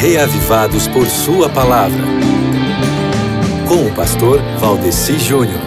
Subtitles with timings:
[0.00, 2.04] reavivados por Sua palavra.
[3.66, 5.60] Com o pastor Valdeci Júnior.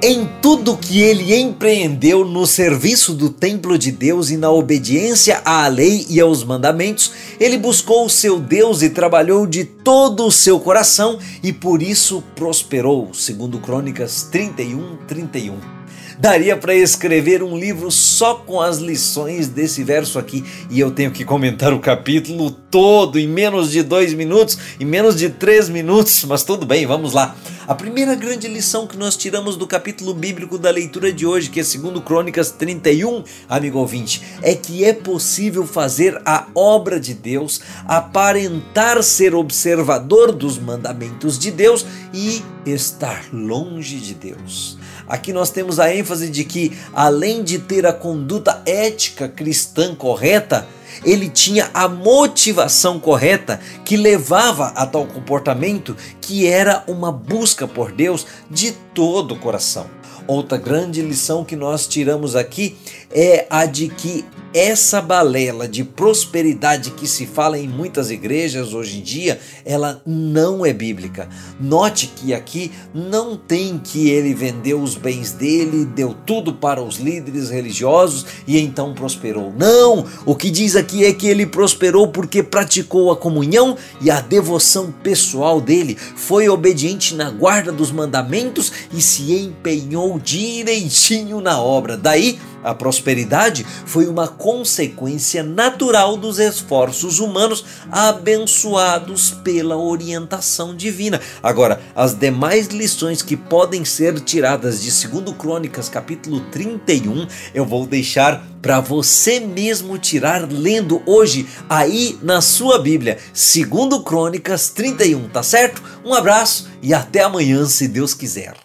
[0.00, 5.66] Em tudo que ele empreendeu no serviço do templo de Deus e na obediência à
[5.66, 7.10] lei e aos mandamentos,
[7.40, 12.22] ele buscou o seu Deus e trabalhou de todo o seu coração e por isso
[12.36, 15.77] prosperou, segundo Crônicas 31, 31.
[16.20, 21.12] Daria para escrever um livro só com as lições desse verso aqui e eu tenho
[21.12, 26.24] que comentar o capítulo todo em menos de dois minutos, em menos de três minutos,
[26.24, 27.36] mas tudo bem, vamos lá.
[27.68, 31.60] A primeira grande lição que nós tiramos do capítulo bíblico da leitura de hoje, que
[31.60, 37.60] é segundo Crônicas 31, amigo ouvinte, é que é possível fazer a obra de Deus,
[37.84, 44.78] aparentar ser observador dos mandamentos de Deus e estar longe de Deus.
[45.06, 50.66] Aqui nós temos a ênfase de que, além de ter a conduta ética cristã correta,
[51.04, 57.92] ele tinha a motivação correta que levava a tal comportamento, que era uma busca por
[57.92, 59.86] Deus de todo o coração.
[60.26, 62.76] Outra grande lição que nós tiramos aqui
[63.10, 68.98] é a de que essa balela de prosperidade que se fala em muitas igrejas hoje
[68.98, 71.28] em dia, ela não é bíblica.
[71.60, 76.96] Note que aqui não tem que ele vendeu os bens dele, deu tudo para os
[76.96, 79.52] líderes religiosos e então prosperou.
[79.56, 80.06] Não!
[80.24, 84.92] O que diz aqui é que ele prosperou porque praticou a comunhão e a devoção
[85.02, 91.96] pessoal dele, foi obediente na guarda dos mandamentos e se empenhou direitinho na obra.
[91.96, 101.20] Daí a prosperidade foi uma consequência natural dos esforços humanos abençoados pela orientação divina.
[101.42, 107.86] Agora, as demais lições que podem ser tiradas de 2 Crônicas, capítulo 31, eu vou
[107.86, 115.42] deixar para você mesmo tirar lendo hoje aí na sua Bíblia, 2 Crônicas 31, tá
[115.42, 115.82] certo?
[116.04, 118.58] Um abraço e até amanhã, se Deus quiser.